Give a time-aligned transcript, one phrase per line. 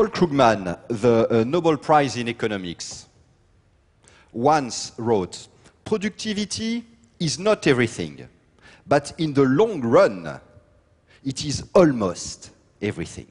[0.00, 3.06] Paul Krugman, the uh, Nobel Prize in Economics,
[4.32, 5.46] once wrote
[5.84, 6.86] Productivity
[7.18, 8.26] is not everything,
[8.86, 10.40] but in the long run,
[11.22, 12.50] it is almost
[12.80, 13.26] everything.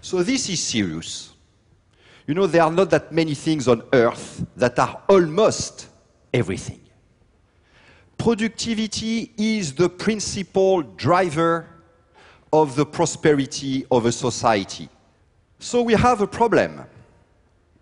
[0.00, 1.34] So this is serious.
[2.26, 5.88] You know, there are not that many things on earth that are almost
[6.32, 6.80] everything.
[8.16, 11.68] Productivity is the principal driver
[12.50, 14.88] of the prosperity of a society.
[15.62, 16.84] So we have a problem.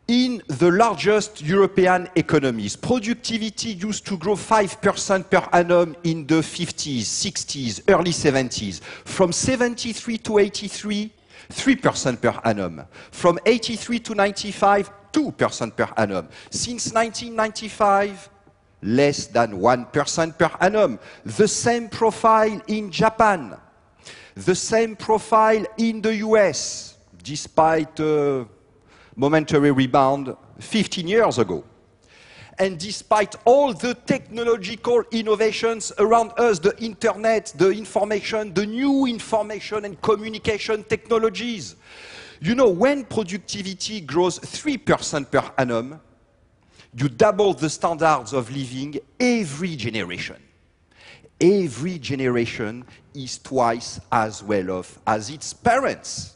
[0.07, 7.01] In the largest European economies, productivity used to grow 5% per annum in the 50s,
[7.01, 8.83] 60s, early 70s.
[8.83, 11.11] From 73 to 83,
[11.49, 12.85] 3% per annum.
[13.13, 16.29] From 83 to 95, 2% per annum.
[16.51, 18.29] Since 1995,
[18.83, 20.99] less than 1% per annum.
[21.25, 23.57] The same profile in Japan.
[24.35, 26.90] The same profile in the US,
[27.23, 28.47] despite a
[29.17, 31.65] momentary rebound 15 years ago.
[32.59, 39.87] And despite all the technological innovations around us, the internet, the information, the new information
[39.87, 41.77] and communication technologies,
[42.41, 46.01] you know, when productivity grows 3% per annum,
[46.95, 50.37] you double the standards of living every generation.
[51.41, 56.35] Every generation is twice as well off as its parents.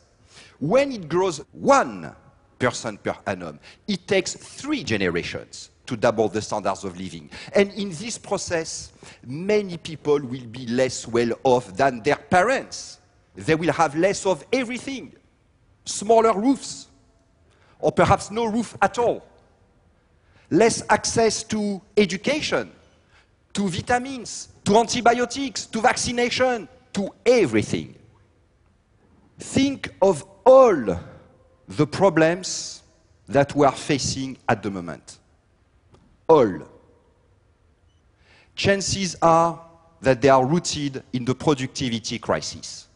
[0.64, 2.14] When it grows 1%
[2.58, 7.28] person per annum, it takes three generations to double the standards of living.
[7.54, 8.90] And in this process,
[9.26, 12.98] many people will be less well off than their parents.
[13.34, 15.14] They will have less of everything
[15.84, 16.88] smaller roofs,
[17.78, 19.22] or perhaps no roof at all,
[20.48, 22.72] less access to education,
[23.52, 27.94] to vitamins, to antibiotics, to vaccination, to everything.
[29.39, 31.00] Think of all
[31.68, 32.82] the problems
[33.28, 35.18] that we are facing at the moment.
[36.28, 36.58] All.
[38.54, 39.60] Chances are
[40.00, 42.86] that they are rooted in the productivity crisis.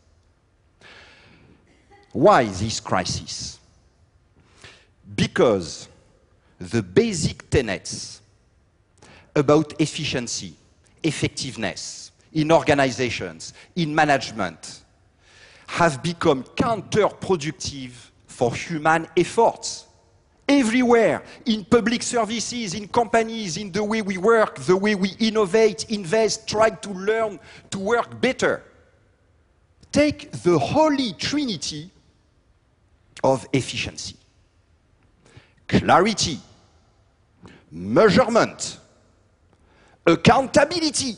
[2.12, 3.58] Why this crisis?
[5.14, 5.88] Because
[6.58, 8.20] the basic tenets
[9.34, 10.54] about efficiency,
[11.02, 14.82] effectiveness in organizations, in management,
[15.68, 17.92] have become counterproductive
[18.26, 19.86] for human efforts.
[20.48, 25.90] Everywhere, in public services, in companies, in the way we work, the way we innovate,
[25.90, 27.38] invest, try to learn
[27.70, 28.64] to work better.
[29.92, 31.90] Take the holy trinity
[33.22, 34.16] of efficiency
[35.68, 36.38] clarity,
[37.70, 38.78] measurement,
[40.06, 41.16] accountability.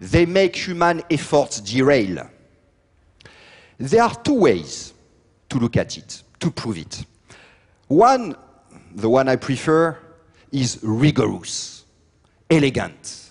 [0.00, 2.30] They make human efforts derail.
[3.78, 4.92] There are two ways
[5.48, 7.04] to look at it, to prove it.
[7.86, 8.36] One,
[8.94, 9.96] the one I prefer,
[10.50, 11.84] is rigorous,
[12.50, 13.30] elegant,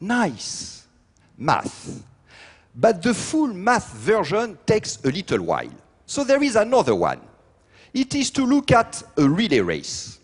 [0.00, 0.86] nice
[1.36, 2.02] math.
[2.74, 5.72] But the full math version takes a little while.
[6.06, 7.20] So there is another one.
[7.92, 10.20] It is to look at a relay race.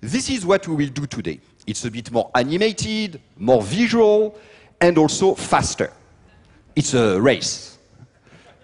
[0.00, 1.40] This is what we will do today.
[1.66, 4.38] It's a bit more animated, more visual,
[4.80, 5.92] and also faster.
[6.74, 7.75] It's a race.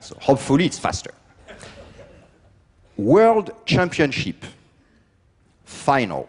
[0.03, 1.13] So hopefully it's faster.
[2.97, 4.45] World Championship
[5.65, 6.29] final.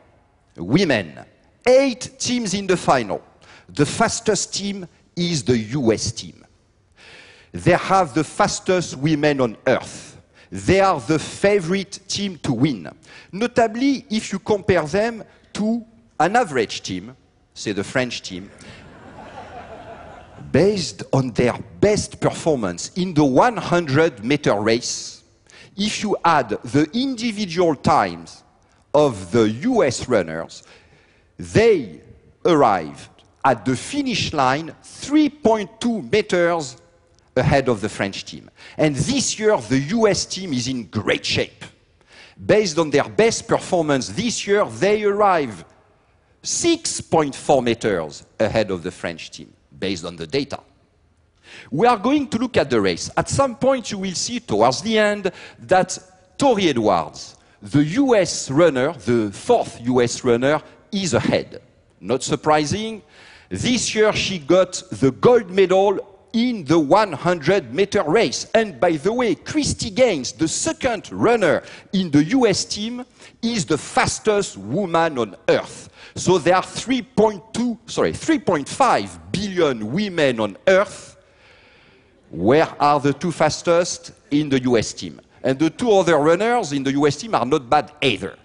[0.56, 1.19] Women.
[1.66, 3.22] Eight teams in the final.
[3.69, 6.45] The fastest team is the US team.
[7.51, 10.22] They have the fastest women on earth.
[10.51, 12.89] They are the favorite team to win.
[13.31, 15.23] Notably, if you compare them
[15.53, 15.83] to
[16.19, 17.16] an average team,
[17.56, 18.51] say the French team,
[20.53, 25.23] based on their best performance in the 100 meter race,
[25.75, 28.44] if you add the individual times
[28.94, 30.61] of the US runners,
[31.38, 32.00] they
[32.45, 33.09] arrived
[33.44, 36.77] at the finish line 3.2 meters
[37.35, 38.47] ahead of the French team.
[38.77, 41.65] And this year, the US team is in great shape.
[42.45, 45.65] Based on their best performance this year, they arrive
[46.44, 50.59] 6.4 meters ahead of the French team, based on the data.
[51.71, 53.09] We are going to look at the race.
[53.15, 55.97] At some point, you will see towards the end that
[56.37, 60.61] Torri Edwards, the US runner, the fourth US runner,
[60.91, 61.61] is ahead.
[61.99, 63.01] Not surprising.
[63.49, 65.99] This year, she got the gold medal
[66.33, 68.47] in the 100 meter race.
[68.55, 71.61] And by the way, Chryste Gaines, the second runner
[71.93, 73.05] in the US team,
[73.41, 75.89] is the fastest woman on earth.
[76.15, 81.18] So there are 3.2, sorry, 3.5 billion women on earth.
[82.30, 84.13] Where are the two fastest?
[84.31, 85.19] In the US team.
[85.44, 88.38] And the two other runners in the US team are not bad either.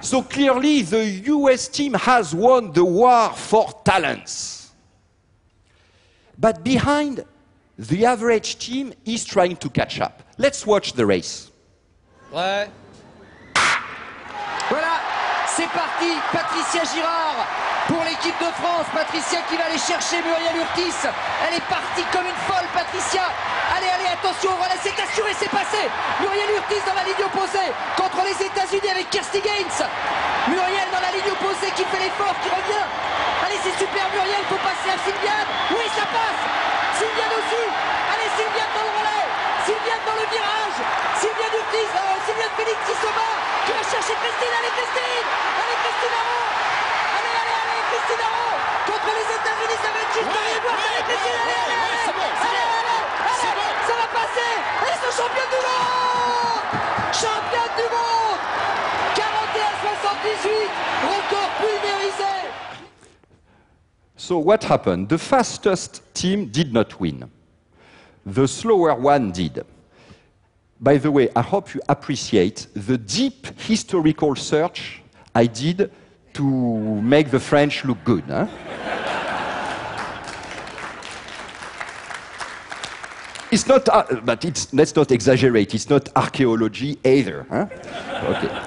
[0.00, 1.04] so clearly, the
[1.36, 4.72] US team has won the war for talents.
[6.38, 7.24] But behind,
[7.78, 10.22] the average team is trying to catch up.
[10.38, 11.50] Let's watch the race.
[15.66, 16.14] C'est parti.
[16.30, 17.42] Patricia Girard
[17.90, 18.86] pour l'équipe de France.
[18.94, 20.94] Patricia qui va aller chercher Muriel Urtis.
[21.42, 23.26] Elle est partie comme une folle, Patricia.
[23.74, 25.82] Allez, allez, attention, voilà, c'est assuré, c'est passé.
[26.22, 29.80] Muriel Urtis dans la ligne opposée contre les États-Unis avec Kirsty Gaines.
[30.46, 32.86] Muriel dans la ligne opposée qui fait l'effort, qui revient.
[33.42, 35.50] Allez, c'est super, Muriel, faut passer à Sylviane.
[35.74, 36.42] Oui, ça passe.
[36.94, 37.64] Sylviane aussi.
[38.14, 39.26] Allez, Sylviane dans le relais.
[39.66, 40.78] Sylviane dans le virage.
[41.18, 43.55] Sylviane Urtis, euh, Sylviane Félix qui se bat.
[44.16, 44.54] Chercher Christine.
[44.56, 45.26] Allez, Christine.
[45.60, 46.46] Allez, Christine Arnaud.
[47.16, 48.56] Allez, allez, allez, Christine Arnaud.
[48.86, 52.16] Contre les États-Unis, ça va être juste Ouais, ouais, Allez, Christine, ouais, allez, ouais, allez,
[52.16, 52.78] bon, c'est allez, bon.
[52.80, 53.70] allez, allez, C'est bon.
[53.86, 54.52] ça va passer.
[54.86, 56.64] Elle est championne du monde.
[57.12, 58.40] Championne du monde.
[59.16, 60.70] 41-78.
[61.12, 62.34] Record pulvérisé.
[64.16, 65.08] So what happened?
[65.08, 67.28] The fastest team did not win.
[68.24, 69.62] The slower one did.
[70.80, 75.00] By the way, I hope you appreciate the deep historical search
[75.34, 75.90] I did
[76.34, 78.24] to make the French look good.
[78.24, 78.46] huh?
[83.50, 87.46] it's not, uh, but it's, let's not exaggerate, it's not archaeology either.
[87.48, 87.66] huh?
[88.24, 88.62] Okay.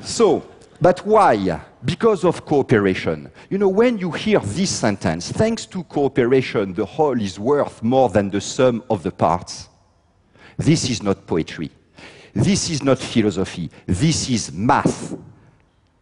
[0.00, 0.44] So,
[0.80, 1.60] but why?
[1.84, 3.30] Because of cooperation.
[3.50, 8.08] You know, when you hear this sentence, thanks to cooperation, the whole is worth more
[8.08, 9.68] than the sum of the parts,
[10.56, 11.70] this is not poetry.
[12.34, 13.70] This is not philosophy.
[13.86, 15.16] This is math.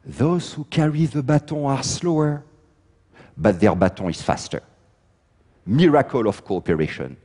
[0.05, 2.45] Those who carry the baton are slower,
[3.37, 4.63] but their baton is faster.
[5.67, 7.17] Miracle of cooperation.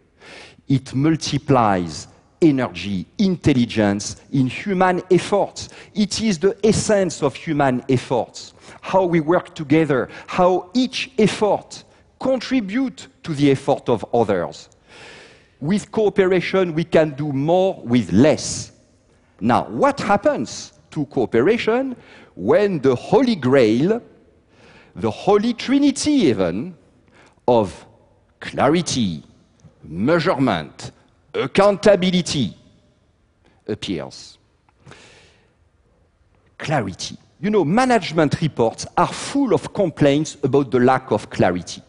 [0.67, 2.07] It multiplies
[2.41, 5.69] energy, intelligence in human efforts.
[5.93, 8.53] It is the essence of human efforts.
[8.81, 11.83] How we work together, how each effort
[12.19, 14.69] contribute to the effort of others.
[15.65, 18.71] With cooperation, we can do more with less.
[19.41, 21.95] Now, what happens to cooperation
[22.35, 23.99] when the Holy Grail,
[24.95, 26.77] the Holy Trinity even,
[27.47, 27.83] of
[28.39, 29.23] clarity,
[29.83, 30.91] measurement,
[31.33, 32.55] accountability
[33.67, 34.37] appears?
[36.59, 37.17] Clarity.
[37.39, 41.81] You know, management reports are full of complaints about the lack of clarity.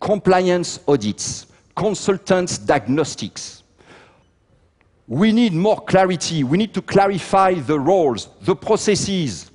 [0.00, 3.62] Compliance audits, consultants' diagnostics.
[5.06, 6.44] We need more clarity.
[6.44, 9.50] We need to clarify the roles, the processes.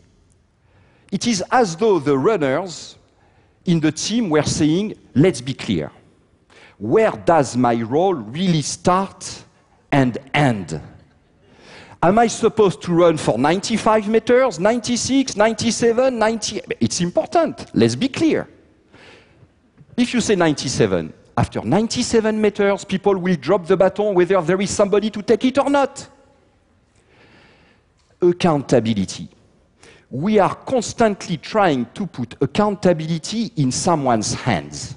[1.11, 2.97] It is as though the runners
[3.65, 5.91] in the team were saying, let's be clear.
[6.77, 9.43] Where does my role really start
[9.91, 10.81] and end?
[12.01, 16.61] Am I supposed to run for 95 meters, 96, 97, 90?
[16.79, 17.65] It's important.
[17.73, 18.47] Let's be clear.
[19.97, 24.69] If you say 97, after 97 meters, people will drop the baton whether there is
[24.69, 26.05] somebody to take it or not.
[28.21, 29.29] Accountability.
[30.11, 34.95] We are constantly trying to put accountability in someone's hands.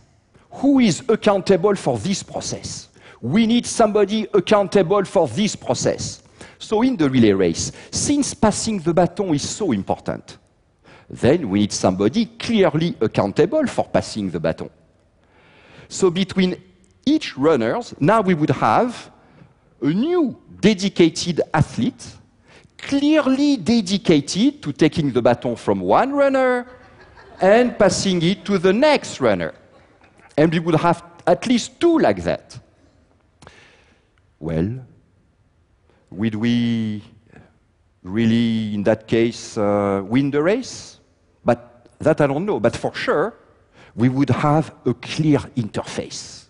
[0.50, 2.88] Who is accountable for this process?
[3.20, 6.24] We need somebody accountable for this process.
[6.58, 10.38] So, in the relay race, since passing the baton is so important,
[11.08, 14.70] then we need somebody clearly accountable for passing the baton.
[15.92, 16.56] So between
[17.04, 19.10] each runners, now we would have
[19.82, 22.16] a new dedicated athlete,
[22.78, 26.66] clearly dedicated to taking the baton from one runner
[27.42, 29.52] and passing it to the next runner.
[30.38, 32.58] And we would have at least two like that.
[34.40, 34.86] Well,
[36.10, 37.02] would we
[38.02, 41.00] really, in that case, uh, win the race?
[41.44, 42.58] But that I don't know.
[42.58, 43.34] But for sure,
[43.94, 46.44] we would have a clear interface,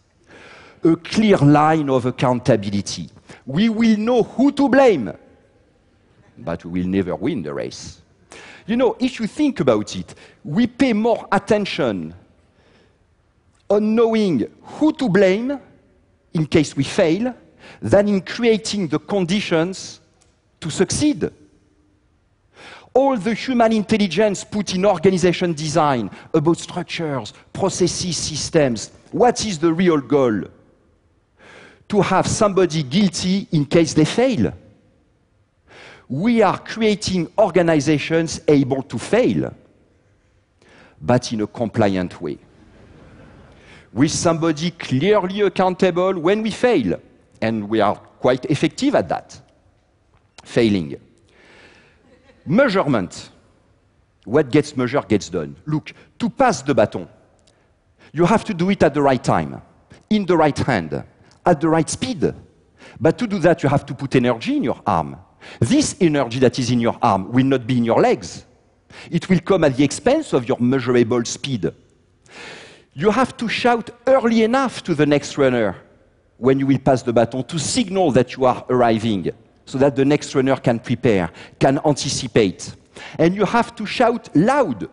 [0.85, 3.11] a clear line of accountability.
[3.47, 5.13] We will know who to blame,
[6.39, 8.01] but we will never win the race.
[8.67, 12.15] You know, if you think about it, we pay more attention
[13.69, 15.59] on knowing who to blame
[16.33, 17.35] in case we fail
[17.81, 20.01] than in creating the conditions
[20.61, 21.31] to succeed
[22.95, 28.91] all the human intelligence put in organization design about structures, processes, systems.
[29.11, 30.43] What is the real goal?
[31.89, 34.53] To have somebody guilty in case they fail.
[36.09, 39.55] We are creating organizations able to fail,
[41.01, 42.39] but in a compliant way.
[43.93, 47.01] With somebody clearly accountable when we fail,
[47.41, 49.41] and we are quite effective at that.
[50.45, 50.99] Failing.
[52.47, 53.31] Measurement.
[54.25, 55.57] What gets measured gets done.
[55.67, 57.09] Look, to pass the baton,
[58.13, 59.61] you have to do it at the right time,
[60.11, 61.05] in the right hand,
[61.45, 62.33] at the right speed.
[63.01, 65.17] But to do that, you have to put energy in your arm.
[65.59, 68.45] This energy that is in your arm will not be in your legs.
[69.11, 71.73] It will come at the expense of your measurable speed.
[72.95, 75.77] You have to shout early enough to the next runner
[76.37, 79.33] when you will pass the baton to signal that you are arriving
[79.65, 82.75] so that the next runner can prepare, can anticipate.
[83.19, 84.89] And you have to shout loud.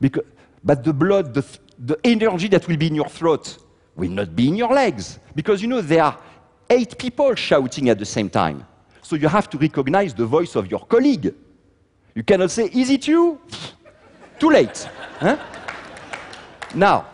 [0.00, 0.24] Because,
[0.62, 1.44] but the blood, the,
[1.78, 3.58] the energy that will be in your throat
[3.94, 5.18] will not be in your legs.
[5.34, 6.18] Because you know, there are
[6.68, 8.66] eight people shouting at the same time.
[9.02, 11.34] So you have to recognize the voice of your colleague.
[12.14, 13.40] You cannot say, Is it you?
[14.38, 14.88] Too late.
[15.18, 15.36] Huh?
[16.74, 17.06] Now,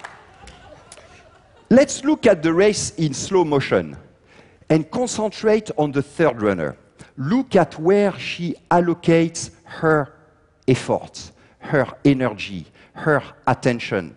[1.69, 3.97] let's look at the race in slow motion
[4.71, 6.77] and concentrate on the third runner.
[7.17, 10.15] Look at where she allocates her
[10.67, 14.17] effort, her energy, her attention.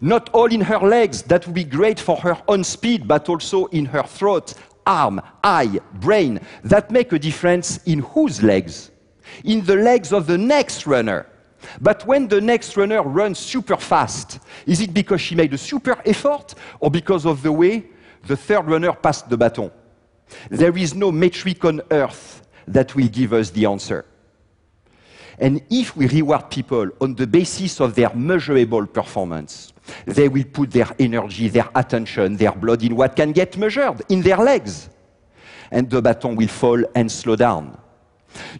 [0.00, 3.66] Not all in her legs, that would be great for her own speed, but also
[3.66, 4.54] in her throat,
[4.84, 8.90] arm, eye, brain, that make a difference in whose legs?
[9.44, 11.26] In the legs of the next runner.
[11.80, 15.96] But when the next runner runs super fast, is it because she made a super
[16.04, 17.86] effort or because of the way
[18.26, 19.70] the third runner passed the baton?
[20.50, 24.04] There is no metric on earth that will give us the answer.
[25.38, 29.72] And if we reward people on the basis of their measurable performance,
[30.06, 34.22] they will put their energy, their attention, their blood in what can get measured, in
[34.22, 34.88] their legs.
[35.70, 37.76] And the baton will fall and slow down.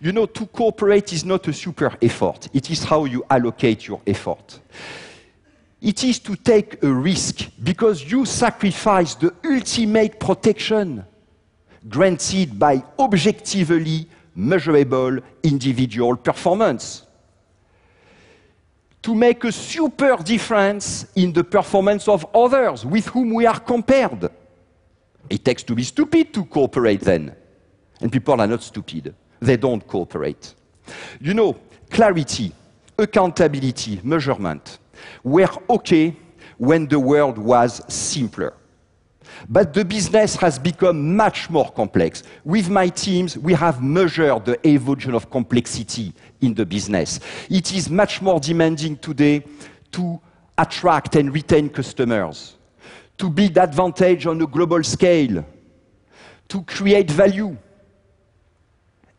[0.01, 4.01] You know, to cooperate is not a super effort, it is how you allocate your
[4.07, 4.61] effort.
[5.85, 11.05] It is to take a risk because you sacrifice the ultimate protection
[11.87, 17.03] granted by objectively measurable individual performance.
[19.03, 24.31] To make a super difference in the performance of others with whom we are compared.
[25.29, 27.37] It takes to be stupid to cooperate then.
[28.01, 30.55] And people are not stupid they don't cooperate.
[31.21, 31.55] You know,
[31.91, 32.51] clarity,
[32.99, 34.79] accountability, measurement
[35.23, 36.17] were okay
[36.59, 38.55] when the world was simpler.
[39.49, 42.23] But the business has become much more complex.
[42.45, 47.21] With my teams, we have measured the evolution of complexity in the business.
[47.51, 49.45] It is much more demanding today
[49.93, 50.21] to
[50.57, 52.57] attract and retain customers,
[53.19, 55.45] to build advantage on a global scale,
[56.49, 57.57] to create value.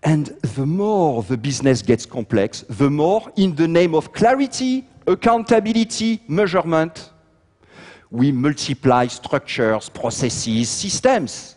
[0.03, 6.21] And the more the business gets complex, the more, in the name of clarity, accountability,
[6.27, 7.11] measurement,
[8.11, 11.55] we multiply structures, processes, systems.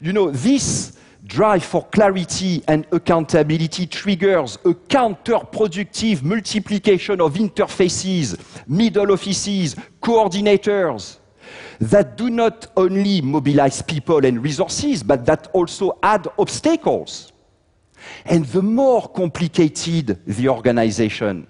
[0.00, 9.12] You know, this drive for clarity and accountability triggers a counterproductive multiplication of interfaces, middle
[9.12, 11.18] offices, coordinators
[11.80, 17.32] that do not only mobilize people and resources, but that also add obstacles.
[18.24, 21.46] And the more complicated the organization,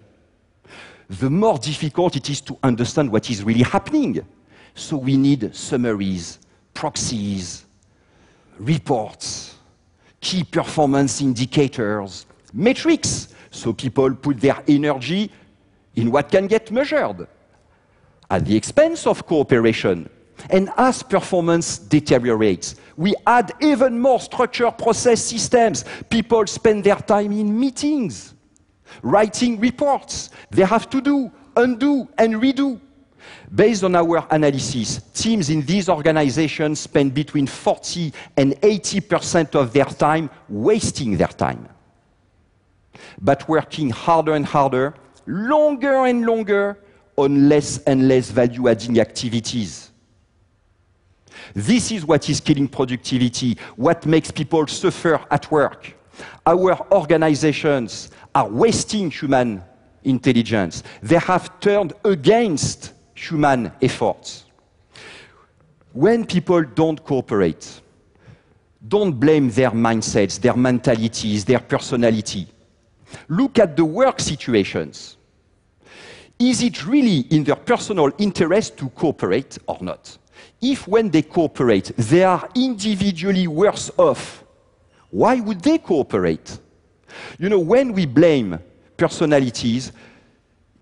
[1.09, 4.25] the more difficult it is to understand what is really happening.
[4.75, 6.39] So we need summaries,
[6.75, 7.65] proxies,
[8.59, 9.57] reports,
[10.21, 15.31] key performance indicators, metrics, so people put their energy
[15.97, 17.27] in what can get measured
[18.31, 20.09] at the expense of cooperation.
[20.51, 25.85] And as performance deteriorates, we add even more structure process systems.
[26.09, 28.35] People spend their time in meetings,
[29.03, 30.31] writing reports.
[30.51, 32.81] They have to do, undo, and redo.
[33.55, 39.85] Based on our analysis, teams in these organizations spend between 40 and 80% of their
[39.85, 41.69] time wasting their time.
[43.21, 44.95] But working harder and harder,
[45.27, 46.79] longer and longer,
[47.17, 49.91] on less and less value adding activities.
[51.55, 55.95] This is what is killing productivity, what makes people suffer at work.
[56.47, 59.63] Our organizations are wasting human
[60.05, 60.83] intelligence.
[61.03, 64.45] They have turned against human efforts.
[65.93, 67.81] When people don't cooperate,
[68.87, 72.47] don't blame their mindsets, their mentalities, their personality.
[73.29, 75.17] Look at the work situations.
[76.39, 80.19] Is it really in their personal interest to cooperate or not?
[80.61, 84.45] if when they cooperate, they are individually worse off,
[85.11, 86.59] why would they cooperate?
[87.39, 88.59] You know, when we blame
[88.97, 89.93] personalities,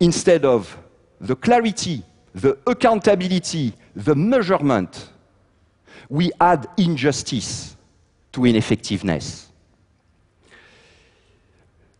[0.01, 0.77] instead of
[1.21, 2.03] the clarity,
[2.35, 5.11] the accountability, the measurement,
[6.09, 7.77] we add injustice
[8.33, 9.51] to ineffectiveness.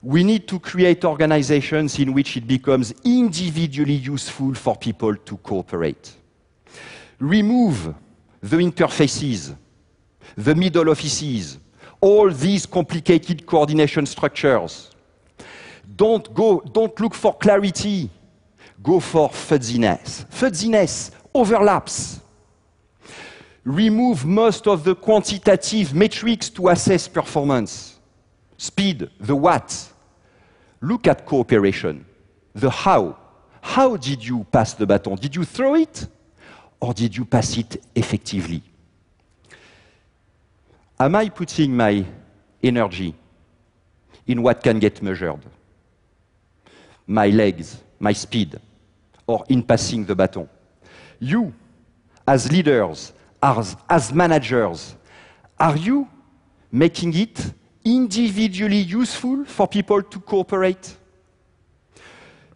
[0.03, 6.13] We need to create organizations in which it becomes individually useful for people to cooperate.
[7.19, 7.95] Remove
[8.41, 9.57] the interfaces,
[10.37, 11.59] the middle offices,
[12.01, 14.91] all these complicated coordination structures.
[15.95, 18.11] Don't, go, don't look for clarity,
[18.83, 20.27] go for fuzziness.
[20.31, 22.21] Fuzziness, overlaps.
[23.65, 27.99] Remove most of the quantitative metrics to assess performance.
[28.57, 29.93] Speed, the what.
[30.81, 32.05] Look at cooperation,
[32.55, 33.17] the how.
[33.61, 35.17] How did you pass the baton?
[35.17, 36.07] Did you throw it
[36.81, 38.63] or did you pass it effectively?
[40.99, 42.05] Am I putting my
[42.63, 43.15] energy
[44.27, 45.41] in what can get measured?
[47.07, 48.59] My legs, my speed,
[49.27, 50.49] or in passing the baton?
[51.19, 51.53] You,
[52.27, 53.13] as leaders,
[53.43, 54.97] as, as managers,
[55.59, 56.09] are you
[56.73, 57.53] making it
[57.85, 60.97] individually useful for people to cooperate?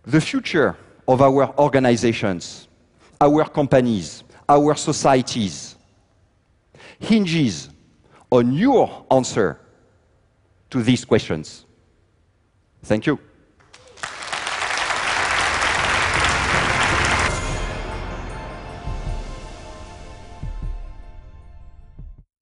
[0.02, 2.68] The future of our organizations,
[3.20, 5.76] our companies, our societies
[6.98, 7.68] hinges
[8.30, 9.58] on your answer
[10.70, 11.66] to these questions.
[12.82, 13.18] Thank you.